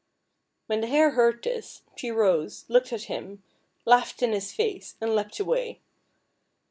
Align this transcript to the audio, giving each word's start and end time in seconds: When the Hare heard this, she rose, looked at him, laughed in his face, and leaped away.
When 0.65 0.81
the 0.81 0.87
Hare 0.87 1.11
heard 1.11 1.43
this, 1.43 1.83
she 1.95 2.09
rose, 2.09 2.65
looked 2.67 2.91
at 2.91 3.03
him, 3.03 3.43
laughed 3.85 4.23
in 4.23 4.31
his 4.33 4.51
face, 4.51 4.95
and 4.99 5.13
leaped 5.15 5.39
away. 5.39 5.79